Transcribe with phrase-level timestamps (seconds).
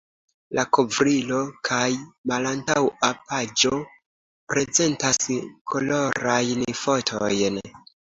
[0.57, 1.89] La kovrilo kaj
[2.31, 3.73] malantaŭa paĝo
[4.55, 5.21] prezentas
[5.73, 7.61] kolorajn fotojn.